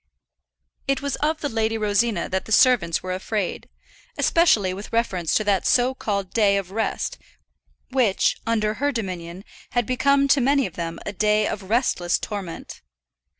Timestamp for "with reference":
4.73-5.35